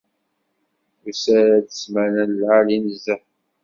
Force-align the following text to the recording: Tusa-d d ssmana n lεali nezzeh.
Tusa-d 1.01 1.65
d 1.65 1.67
ssmana 1.71 2.23
n 2.29 2.37
lεali 2.39 2.77
nezzeh. 2.83 3.23